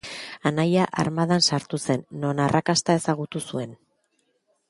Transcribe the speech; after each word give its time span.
Anaia 0.49 0.85
armadan 1.03 1.43
sartu 1.49 1.79
zen, 1.85 2.05
non 2.25 2.43
arrakasta 2.47 2.97
ezagutu 3.01 3.45
zuen. 3.53 3.79